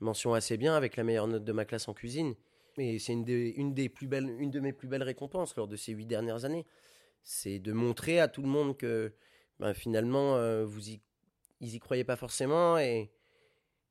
mention 0.00 0.34
assez 0.34 0.56
bien, 0.56 0.74
avec 0.74 0.96
la 0.96 1.04
meilleure 1.04 1.26
note 1.26 1.44
de 1.44 1.52
ma 1.52 1.64
classe 1.64 1.88
en 1.88 1.94
cuisine. 1.94 2.34
Mais 2.76 2.98
c'est 2.98 3.12
une, 3.12 3.28
une, 3.28 3.74
des 3.74 3.88
plus 3.88 4.06
belles, 4.06 4.36
une 4.38 4.50
de 4.50 4.60
mes 4.60 4.72
plus 4.72 4.86
belles 4.86 5.02
récompenses 5.02 5.56
lors 5.56 5.66
de 5.66 5.76
ces 5.76 5.92
huit 5.92 6.06
dernières 6.06 6.44
années 6.44 6.66
c'est 7.28 7.58
de 7.58 7.72
montrer 7.72 8.20
à 8.20 8.28
tout 8.28 8.40
le 8.42 8.48
monde 8.48 8.76
que 8.76 9.12
ben, 9.60 9.74
finalement, 9.74 10.36
euh, 10.36 10.64
vous 10.64 10.80
ils 11.60 11.74
y 11.74 11.78
croyaient 11.78 12.04
pas 12.04 12.16
forcément 12.16 12.78
et, 12.78 13.10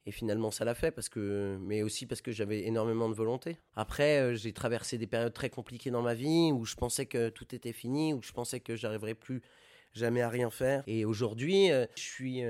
et 0.05 0.11
finalement 0.11 0.49
ça 0.49 0.65
l'a 0.65 0.73
fait 0.73 0.89
parce 0.89 1.07
que, 1.07 1.57
mais 1.61 1.83
aussi 1.83 2.07
parce 2.07 2.21
que 2.21 2.31
j'avais 2.31 2.65
énormément 2.65 3.09
de 3.09 3.13
volonté. 3.13 3.57
Après, 3.75 4.19
euh, 4.19 4.35
j'ai 4.35 4.53
traversé 4.53 4.97
des 4.97 5.05
périodes 5.05 5.33
très 5.33 5.51
compliquées 5.51 5.91
dans 5.91 6.01
ma 6.01 6.15
vie 6.15 6.51
où 6.51 6.65
je 6.65 6.75
pensais 6.75 7.05
que 7.05 7.29
tout 7.29 7.53
était 7.53 7.73
fini, 7.73 8.13
où 8.13 8.23
je 8.23 8.31
pensais 8.31 8.59
que 8.59 8.75
j'arriverais 8.75 9.15
plus 9.15 9.41
jamais 9.93 10.21
à 10.21 10.29
rien 10.29 10.49
faire. 10.49 10.83
Et 10.87 11.05
aujourd'hui, 11.05 11.71
euh, 11.71 11.85
je 11.95 12.01
suis 12.01 12.43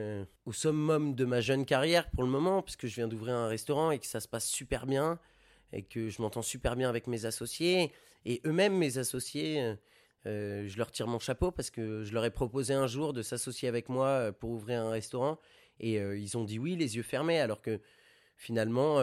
au 0.46 0.52
summum 0.52 1.16
de 1.16 1.26
ma 1.26 1.42
jeune 1.42 1.66
carrière 1.66 2.10
pour 2.12 2.24
le 2.24 2.30
moment, 2.30 2.62
puisque 2.62 2.88
je 2.88 2.96
viens 2.96 3.08
d'ouvrir 3.08 3.36
un 3.36 3.48
restaurant 3.48 3.92
et 3.92 4.00
que 4.00 4.08
ça 4.08 4.20
se 4.20 4.28
passe 4.28 4.48
super 4.48 4.86
bien 4.86 5.20
et 5.74 5.84
que 5.84 6.10
je 6.10 6.22
m'entends 6.22 6.42
super 6.42 6.76
bien 6.76 6.90
avec 6.90 7.08
mes 7.08 7.26
associés 7.26 7.92
et 8.26 8.42
eux-mêmes 8.46 8.78
mes 8.78 8.98
associés 8.98 9.76
euh, 10.28 10.68
je 10.68 10.78
leur 10.78 10.92
tire 10.92 11.08
mon 11.08 11.20
chapeau 11.20 11.52
parce 11.52 11.70
que 11.70 12.04
je 12.04 12.14
leur 12.14 12.26
ai 12.26 12.32
proposé 12.32 12.74
un 12.74 12.88
jour 12.88 13.14
de 13.14 13.22
s'associer 13.22 13.70
avec 13.70 13.88
moi 13.88 14.08
euh, 14.08 14.32
pour 14.32 14.50
ouvrir 14.50 14.82
un 14.82 14.90
restaurant 14.90 15.40
et 15.80 16.00
euh, 16.00 16.18
ils 16.18 16.38
ont 16.38 16.44
dit 16.44 16.60
oui 16.60 16.76
les 16.76 16.98
yeux 16.98 17.04
fermés 17.04 17.40
alors 17.40 17.62
que 17.62 17.80
finalement 18.36 19.02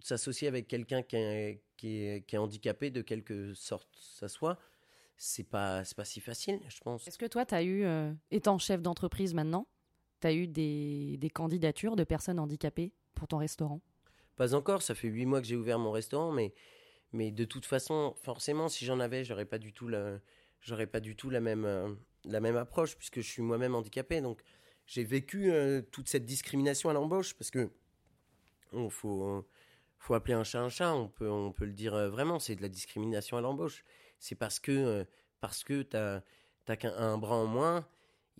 s'associer 0.00 0.46
avec 0.48 0.68
quelqu'un 0.68 1.02
qui 1.02 1.60
qui, 1.76 2.04
est, 2.04 2.36
handicapé 2.36 2.90
de 2.90 3.02
quelque 3.02 3.54
sorte 3.54 3.88
ça 3.98 4.28
soit 4.28 4.58
c'est 5.18 5.44
pas 5.44 5.82
pas 5.96 6.04
si 6.04 6.20
facile 6.20 6.60
je 6.68 6.80
pense. 6.80 7.06
Est-ce 7.06 7.18
que 7.18 7.26
toi 7.26 7.44
tu 7.44 7.54
as 7.54 7.62
eu 7.62 7.84
étant 8.30 8.56
chef 8.58 8.80
d'entreprise 8.80 9.34
maintenant 9.34 9.66
tu 10.20 10.26
as 10.26 10.32
eu 10.32 10.48
des, 10.48 11.16
des 11.18 11.30
candidatures 11.30 11.94
de 11.94 12.04
personnes 12.04 12.38
handicapées 12.40 12.92
pour 13.14 13.28
ton 13.28 13.38
restaurant? 13.38 13.80
Pas 14.36 14.54
encore, 14.54 14.82
ça 14.82 14.94
fait 14.94 15.08
huit 15.08 15.26
mois 15.26 15.40
que 15.40 15.46
j'ai 15.46 15.56
ouvert 15.56 15.78
mon 15.78 15.90
restaurant 15.90 16.32
mais 16.32 16.54
mais 17.12 17.30
de 17.30 17.44
toute 17.44 17.64
façon, 17.64 18.14
forcément, 18.22 18.68
si 18.68 18.84
j'en 18.84 19.00
avais, 19.00 19.24
j'aurais 19.24 19.46
pas 19.46 19.58
du 19.58 19.72
tout 19.72 19.88
la, 19.88 20.20
j'aurais 20.60 20.86
pas 20.86 21.00
du 21.00 21.16
tout 21.16 21.30
la 21.30 21.40
même, 21.40 21.64
euh, 21.64 21.88
la 22.24 22.40
même 22.40 22.56
approche 22.56 22.96
puisque 22.96 23.20
je 23.20 23.28
suis 23.28 23.42
moi-même 23.42 23.74
handicapé. 23.74 24.20
Donc, 24.20 24.42
j'ai 24.86 25.04
vécu 25.04 25.50
euh, 25.50 25.80
toute 25.80 26.08
cette 26.08 26.26
discrimination 26.26 26.90
à 26.90 26.92
l'embauche 26.92 27.34
parce 27.34 27.50
que 27.50 27.70
il 28.74 28.90
faut, 28.90 29.46
faut 29.98 30.12
appeler 30.12 30.34
un 30.34 30.44
chat 30.44 30.60
un 30.60 30.68
chat. 30.68 30.94
On 30.94 31.08
peut, 31.08 31.30
on 31.30 31.52
peut 31.52 31.64
le 31.64 31.72
dire 31.72 31.94
euh, 31.94 32.10
vraiment. 32.10 32.38
C'est 32.38 32.56
de 32.56 32.62
la 32.62 32.68
discrimination 32.68 33.38
à 33.38 33.40
l'embauche. 33.40 33.84
C'est 34.18 34.34
parce 34.34 34.58
que, 34.60 35.06
parce 35.40 35.64
que 35.64 35.82
t'as, 35.82 36.22
t'as 36.64 36.76
qu'un 36.76 37.18
bras 37.18 37.36
en 37.36 37.46
moins 37.46 37.86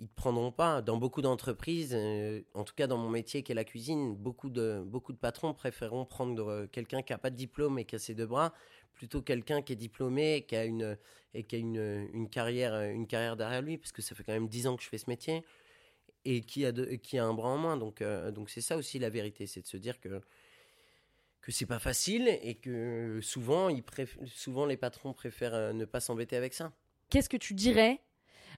ils 0.00 0.08
te 0.08 0.14
prendront 0.14 0.52
pas. 0.52 0.82
Dans 0.82 0.96
beaucoup 0.96 1.22
d'entreprises, 1.22 1.92
euh, 1.94 2.42
en 2.54 2.64
tout 2.64 2.74
cas 2.74 2.86
dans 2.86 2.98
mon 2.98 3.08
métier 3.10 3.42
qui 3.42 3.52
est 3.52 3.54
la 3.54 3.64
cuisine, 3.64 4.14
beaucoup 4.14 4.50
de, 4.50 4.82
beaucoup 4.84 5.12
de 5.12 5.18
patrons 5.18 5.54
préféreront 5.54 6.04
prendre 6.04 6.48
euh, 6.48 6.66
quelqu'un 6.66 7.02
qui 7.02 7.12
n'a 7.12 7.18
pas 7.18 7.30
de 7.30 7.36
diplôme 7.36 7.78
et 7.78 7.84
qui 7.84 7.96
a 7.96 7.98
ses 7.98 8.14
deux 8.14 8.26
bras, 8.26 8.52
plutôt 8.94 9.22
quelqu'un 9.22 9.62
qui 9.62 9.72
est 9.72 9.76
diplômé 9.76 10.36
et 10.36 10.42
qui 10.42 10.56
a 10.56 10.64
une, 10.64 10.96
et 11.34 11.44
qui 11.44 11.56
a 11.56 11.58
une, 11.58 12.08
une, 12.12 12.28
carrière, 12.28 12.80
une 12.80 13.06
carrière 13.06 13.36
derrière 13.36 13.62
lui, 13.62 13.78
parce 13.78 13.92
que 13.92 14.02
ça 14.02 14.14
fait 14.14 14.24
quand 14.24 14.32
même 14.32 14.48
dix 14.48 14.66
ans 14.66 14.76
que 14.76 14.82
je 14.82 14.88
fais 14.88 14.98
ce 14.98 15.08
métier, 15.10 15.44
et 16.24 16.42
qui 16.42 16.64
a, 16.66 16.72
qui 16.72 17.18
a 17.18 17.24
un 17.24 17.34
bras 17.34 17.50
en 17.50 17.58
moins. 17.58 17.76
Donc 17.76 18.02
euh, 18.02 18.30
donc 18.30 18.50
c'est 18.50 18.60
ça 18.60 18.76
aussi 18.76 18.98
la 18.98 19.10
vérité, 19.10 19.46
c'est 19.46 19.62
de 19.62 19.66
se 19.66 19.76
dire 19.76 20.00
que 20.00 20.20
que 21.48 21.54
c'est 21.54 21.66
pas 21.66 21.78
facile 21.78 22.28
et 22.42 22.56
que 22.56 23.20
souvent, 23.22 23.70
ils 23.70 23.82
souvent 24.26 24.66
les 24.66 24.76
patrons 24.76 25.14
préfèrent 25.14 25.72
ne 25.72 25.86
pas 25.86 25.98
s'embêter 25.98 26.36
avec 26.36 26.52
ça. 26.52 26.72
Qu'est-ce 27.08 27.30
que 27.30 27.38
tu 27.38 27.54
dirais 27.54 28.02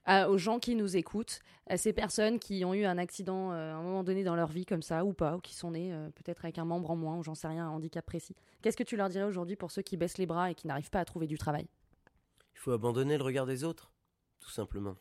aux 0.07 0.37
gens 0.37 0.59
qui 0.59 0.75
nous 0.75 0.97
écoutent, 0.97 1.39
à 1.67 1.77
ces 1.77 1.93
personnes 1.93 2.37
qui 2.37 2.65
ont 2.65 2.73
eu 2.73 2.83
un 2.85 2.97
accident 2.97 3.51
euh, 3.51 3.71
à 3.71 3.75
un 3.75 3.83
moment 3.83 4.03
donné 4.03 4.23
dans 4.23 4.35
leur 4.35 4.49
vie 4.49 4.65
comme 4.65 4.81
ça 4.81 5.05
ou 5.05 5.13
pas, 5.13 5.35
ou 5.37 5.39
qui 5.39 5.53
sont 5.53 5.71
nés 5.71 5.93
euh, 5.93 6.09
peut-être 6.09 6.43
avec 6.43 6.57
un 6.57 6.65
membre 6.65 6.89
en 6.89 6.95
moins 6.95 7.17
ou 7.17 7.23
j'en 7.23 7.35
sais 7.35 7.47
rien, 7.47 7.67
un 7.67 7.69
handicap 7.69 8.05
précis? 8.05 8.35
Qu'est-ce 8.61 8.75
que 8.75 8.83
tu 8.83 8.97
leur 8.97 9.09
dirais 9.09 9.25
aujourd'hui 9.25 9.55
pour 9.55 9.71
ceux 9.71 9.83
qui 9.83 9.95
baissent 9.95 10.17
les 10.17 10.25
bras 10.25 10.51
et 10.51 10.55
qui 10.55 10.67
n'arrivent 10.67 10.89
pas 10.89 10.99
à 10.99 11.05
trouver 11.05 11.27
du 11.27 11.37
travail? 11.37 11.67
Il 12.55 12.59
faut 12.59 12.71
abandonner 12.71 13.17
le 13.17 13.23
regard 13.23 13.45
des 13.45 13.63
autres, 13.63 13.93
tout 14.39 14.49
simplement. 14.49 14.97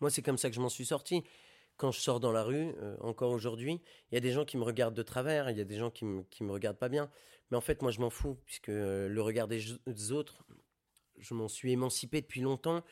Moi, 0.00 0.10
c'est 0.10 0.22
comme 0.22 0.38
ça 0.38 0.48
que 0.48 0.56
je 0.56 0.60
m'en 0.60 0.70
suis 0.70 0.86
sorti. 0.86 1.22
Quand 1.76 1.90
je 1.90 2.00
sors 2.00 2.20
dans 2.20 2.32
la 2.32 2.42
rue, 2.42 2.74
euh, 2.80 2.96
encore 3.00 3.32
aujourd'hui, 3.32 3.80
il 4.10 4.14
y 4.14 4.18
a 4.18 4.20
des 4.20 4.32
gens 4.32 4.44
qui 4.44 4.56
me 4.56 4.62
regardent 4.62 4.94
de 4.94 5.02
travers, 5.02 5.50
il 5.50 5.58
y 5.58 5.60
a 5.60 5.64
des 5.64 5.76
gens 5.76 5.90
qui 5.90 6.04
me, 6.04 6.24
me 6.40 6.52
regardent 6.52 6.78
pas 6.78 6.88
bien. 6.88 7.10
Mais 7.50 7.56
en 7.56 7.60
fait, 7.60 7.82
moi, 7.82 7.90
je 7.90 8.00
m'en 8.00 8.10
fous, 8.10 8.38
puisque 8.46 8.68
le 8.68 9.18
regard 9.20 9.48
des 9.48 10.12
autres, 10.12 10.44
je 11.18 11.34
m'en 11.34 11.48
suis 11.48 11.72
émancipé 11.72 12.20
depuis 12.20 12.40
longtemps. 12.40 12.82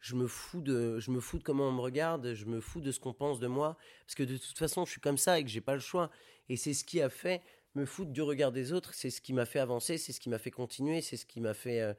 Je 0.00 0.14
me 0.14 0.26
fous 0.26 0.62
de, 0.62 0.98
je 0.98 1.10
me 1.10 1.20
fous 1.20 1.38
de 1.38 1.42
comment 1.42 1.68
on 1.68 1.72
me 1.72 1.80
regarde, 1.80 2.32
je 2.32 2.46
me 2.46 2.60
fous 2.60 2.80
de 2.80 2.90
ce 2.90 3.00
qu'on 3.00 3.12
pense 3.12 3.38
de 3.38 3.46
moi, 3.46 3.76
parce 4.06 4.14
que 4.14 4.22
de 4.22 4.38
toute 4.38 4.58
façon, 4.58 4.86
je 4.86 4.92
suis 4.92 5.00
comme 5.00 5.18
ça 5.18 5.38
et 5.38 5.44
que 5.44 5.50
j'ai 5.50 5.60
pas 5.60 5.74
le 5.74 5.80
choix. 5.80 6.10
Et 6.48 6.56
c'est 6.56 6.72
ce 6.72 6.84
qui 6.84 7.02
a 7.02 7.10
fait 7.10 7.42
me 7.74 7.84
foutre 7.84 8.10
du 8.10 8.22
regard 8.22 8.50
des 8.50 8.72
autres, 8.72 8.94
c'est 8.94 9.10
ce 9.10 9.20
qui 9.20 9.32
m'a 9.32 9.44
fait 9.44 9.58
avancer, 9.58 9.98
c'est 9.98 10.12
ce 10.12 10.20
qui 10.20 10.28
m'a 10.30 10.38
fait 10.38 10.50
continuer, 10.50 11.02
c'est 11.02 11.16
ce 11.16 11.26
qui 11.26 11.40
m'a 11.40 11.54
fait, 11.54 11.80
euh, 11.80 11.94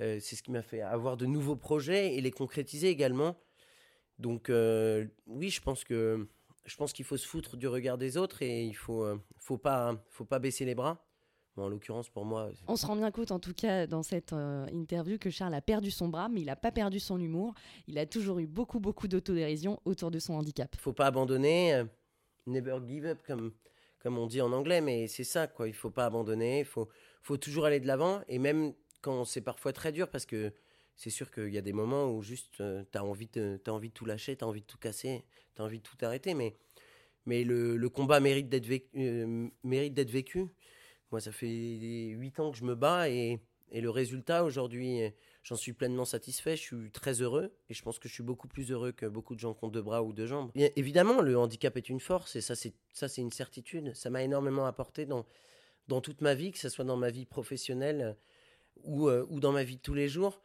euh, 0.00 0.18
c'est 0.20 0.34
ce 0.34 0.42
qui 0.42 0.50
m'a 0.50 0.62
fait 0.62 0.80
avoir 0.80 1.16
de 1.16 1.26
nouveaux 1.26 1.56
projets 1.56 2.14
et 2.14 2.20
les 2.20 2.30
concrétiser 2.30 2.88
également. 2.88 3.36
Donc 4.18 4.50
euh, 4.50 5.06
oui, 5.26 5.50
je 5.50 5.60
pense 5.60 5.84
que 5.84 6.26
je 6.64 6.76
pense 6.76 6.92
qu'il 6.92 7.04
faut 7.04 7.16
se 7.16 7.26
foutre 7.26 7.56
du 7.56 7.68
regard 7.68 7.98
des 7.98 8.16
autres 8.16 8.42
et 8.42 8.64
il 8.64 8.74
faut 8.74 9.04
euh, 9.04 9.16
faut 9.38 9.58
pas 9.58 10.02
faut 10.10 10.24
pas 10.24 10.38
baisser 10.38 10.64
les 10.64 10.74
bras. 10.74 11.02
Bon, 11.56 11.64
en 11.64 11.68
l'occurrence 11.68 12.10
pour 12.10 12.26
moi. 12.26 12.50
On 12.68 12.76
se 12.76 12.84
rend 12.84 12.96
bien 12.96 13.10
compte 13.10 13.30
en 13.30 13.38
tout 13.38 13.54
cas 13.54 13.86
dans 13.86 14.02
cette 14.02 14.34
euh, 14.34 14.66
interview 14.72 15.16
que 15.16 15.30
Charles 15.30 15.54
a 15.54 15.62
perdu 15.62 15.90
son 15.90 16.08
bras, 16.08 16.28
mais 16.28 16.40
il 16.40 16.46
n'a 16.46 16.56
pas 16.56 16.70
perdu 16.70 17.00
son 17.00 17.18
humour. 17.18 17.54
Il 17.86 17.98
a 17.98 18.04
toujours 18.04 18.40
eu 18.40 18.46
beaucoup 18.46 18.78
beaucoup 18.78 19.08
d'autodérision 19.08 19.80
autour 19.86 20.10
de 20.10 20.18
son 20.18 20.34
handicap. 20.34 20.74
Faut 20.76 20.92
pas 20.92 21.06
abandonner, 21.06 21.74
euh, 21.74 21.84
never 22.46 22.78
give 22.86 23.06
up 23.06 23.18
comme 23.26 23.52
comme 24.00 24.18
on 24.18 24.26
dit 24.26 24.40
en 24.40 24.52
anglais, 24.52 24.80
mais 24.80 25.08
c'est 25.08 25.24
ça 25.24 25.46
quoi. 25.46 25.66
Il 25.68 25.74
faut 25.74 25.90
pas 25.90 26.04
abandonner, 26.06 26.60
il 26.60 26.66
faut 26.66 26.88
faut 27.22 27.38
toujours 27.38 27.64
aller 27.64 27.80
de 27.80 27.86
l'avant 27.86 28.20
et 28.28 28.38
même 28.38 28.74
quand 29.00 29.24
c'est 29.24 29.40
parfois 29.40 29.72
très 29.72 29.92
dur 29.92 30.10
parce 30.10 30.26
que 30.26 30.52
c'est 30.96 31.10
sûr 31.10 31.30
qu'il 31.30 31.52
y 31.52 31.58
a 31.58 31.62
des 31.62 31.72
moments 31.72 32.10
où 32.10 32.22
juste 32.22 32.60
euh, 32.60 32.82
t'as 32.90 33.02
envie 33.02 33.28
de 33.28 33.60
t'as 33.62 33.72
envie 33.72 33.88
de 33.88 33.94
tout 33.94 34.06
lâcher, 34.06 34.36
t'as 34.36 34.46
envie 34.46 34.62
de 34.62 34.66
tout 34.66 34.78
casser, 34.78 35.24
t'as 35.54 35.64
envie 35.64 35.78
de 35.78 35.82
tout 35.82 35.96
arrêter, 36.02 36.34
mais 36.34 36.56
mais 37.26 37.42
le, 37.44 37.88
combat 37.88 38.20
mérite 38.20 38.48
d'être 38.48 38.66
vécu, 38.66 38.88
euh, 38.96 39.48
mérite 39.64 39.94
d'être 39.94 40.10
vécu. 40.10 40.46
Moi, 41.10 41.20
ça 41.20 41.32
fait 41.32 41.48
huit 41.48 42.38
ans 42.38 42.52
que 42.52 42.56
je 42.56 42.64
me 42.64 42.76
bats 42.76 43.08
et, 43.10 43.40
et 43.72 43.80
le 43.80 43.90
résultat 43.90 44.44
aujourd'hui, 44.44 45.02
euh, 45.02 45.10
j'en 45.42 45.56
suis 45.56 45.72
pleinement 45.72 46.04
satisfait. 46.04 46.56
Je 46.56 46.62
suis 46.62 46.90
très 46.92 47.22
heureux 47.22 47.52
et 47.68 47.74
je 47.74 47.82
pense 47.82 47.98
que 47.98 48.08
je 48.08 48.14
suis 48.14 48.22
beaucoup 48.22 48.46
plus 48.46 48.70
heureux 48.70 48.92
que 48.92 49.06
beaucoup 49.06 49.34
de 49.34 49.40
gens 49.40 49.54
qui 49.54 49.64
ont 49.64 49.70
deux 49.70 49.82
bras 49.82 50.04
ou 50.04 50.12
deux 50.12 50.26
jambes. 50.26 50.52
Évidemment, 50.54 51.20
le 51.20 51.36
handicap 51.36 51.76
est 51.76 51.88
une 51.88 52.00
force 52.00 52.36
et 52.36 52.40
ça, 52.40 52.54
c'est 52.54 52.74
ça, 52.92 53.08
c'est 53.08 53.22
une 53.22 53.32
certitude. 53.32 53.92
Ça 53.94 54.08
m'a 54.08 54.22
énormément 54.22 54.66
apporté 54.66 55.04
dans 55.04 55.26
dans 55.88 56.00
toute 56.00 56.20
ma 56.20 56.34
vie, 56.34 56.52
que 56.52 56.58
ce 56.58 56.68
soit 56.68 56.84
dans 56.84 56.96
ma 56.96 57.10
vie 57.10 57.26
professionnelle 57.26 58.16
ou, 58.82 59.08
euh, 59.08 59.26
ou 59.30 59.40
dans 59.40 59.52
ma 59.52 59.64
vie 59.64 59.76
de 59.76 59.82
tous 59.82 59.94
les 59.94 60.08
jours. 60.08 60.40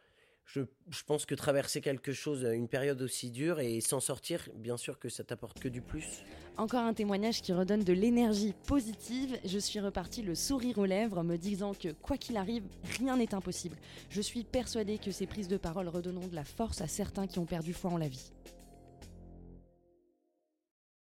Je, 0.46 0.60
pense 1.06 1.24
que 1.24 1.34
traverser 1.34 1.80
quelque 1.80 2.12
chose, 2.12 2.44
une 2.44 2.68
période 2.68 3.00
aussi 3.00 3.30
dure 3.30 3.60
et 3.60 3.80
s'en 3.80 4.00
sortir, 4.00 4.48
bien 4.54 4.76
sûr 4.76 4.98
que 4.98 5.08
ça 5.08 5.24
t'apporte 5.24 5.60
que 5.60 5.68
du 5.68 5.80
plus. 5.80 6.24
Encore 6.58 6.82
un 6.82 6.92
témoignage 6.92 7.40
qui 7.40 7.54
redonne 7.54 7.84
de 7.84 7.92
l'énergie 7.92 8.54
positive. 8.66 9.38
Je 9.44 9.58
suis 9.58 9.80
reparti 9.80 10.20
le 10.20 10.34
sourire 10.34 10.76
aux 10.78 10.84
lèvres, 10.84 11.22
me 11.22 11.36
disant 11.36 11.72
que 11.72 11.92
quoi 11.92 12.18
qu'il 12.18 12.36
arrive, 12.36 12.64
rien 12.98 13.16
n'est 13.16 13.34
impossible. 13.34 13.76
Je 14.10 14.20
suis 14.20 14.44
persuadée 14.44 14.98
que 14.98 15.10
ces 15.10 15.26
prises 15.26 15.48
de 15.48 15.56
parole 15.56 15.88
redonneront 15.88 16.28
de 16.28 16.34
la 16.34 16.44
force 16.44 16.82
à 16.82 16.86
certains 16.86 17.26
qui 17.26 17.38
ont 17.38 17.46
perdu 17.46 17.72
foi 17.72 17.90
en 17.90 17.96
la 17.96 18.08
vie. 18.08 18.30